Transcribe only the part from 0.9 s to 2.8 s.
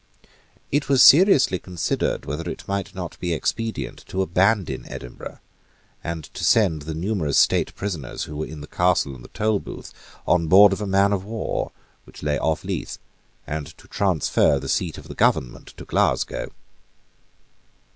seriously considered whether it